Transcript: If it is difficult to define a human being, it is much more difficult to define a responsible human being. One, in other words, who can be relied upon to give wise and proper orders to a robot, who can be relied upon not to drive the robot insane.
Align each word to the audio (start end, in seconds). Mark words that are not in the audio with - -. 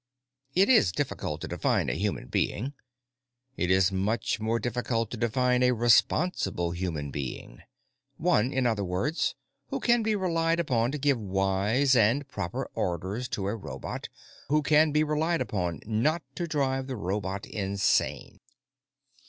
If 0.55 0.63
it 0.63 0.69
is 0.69 0.91
difficult 0.91 1.41
to 1.41 1.47
define 1.47 1.87
a 1.87 1.93
human 1.93 2.25
being, 2.27 2.73
it 3.55 3.69
is 3.69 3.91
much 3.91 4.39
more 4.39 4.57
difficult 4.57 5.11
to 5.11 5.15
define 5.17 5.61
a 5.61 5.73
responsible 5.73 6.71
human 6.71 7.11
being. 7.11 7.59
One, 8.17 8.51
in 8.51 8.65
other 8.65 8.83
words, 8.83 9.35
who 9.67 9.79
can 9.79 10.01
be 10.01 10.15
relied 10.15 10.59
upon 10.59 10.91
to 10.93 10.97
give 10.97 11.19
wise 11.21 11.95
and 11.95 12.27
proper 12.27 12.67
orders 12.73 13.27
to 13.37 13.45
a 13.45 13.55
robot, 13.55 14.09
who 14.49 14.63
can 14.63 14.91
be 14.91 15.03
relied 15.03 15.39
upon 15.39 15.81
not 15.85 16.23
to 16.33 16.47
drive 16.47 16.87
the 16.87 16.95
robot 16.95 17.45
insane. 17.45 18.39